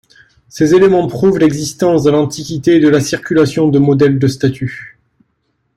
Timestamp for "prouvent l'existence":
1.07-2.05